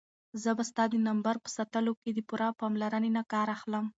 [0.41, 3.85] زه به ستا د نمبر په ساتلو کې د پوره پاملرنې نه کار اخلم.